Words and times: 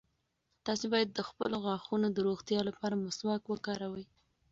تاسي 0.65 0.85
باید 0.93 1.09
د 1.13 1.19
خپلو 1.29 1.55
غاښونو 1.65 2.07
د 2.11 2.17
روغتیا 2.27 2.59
لپاره 2.69 3.01
مسواک 3.05 3.43
وکاروئ. 3.47 4.05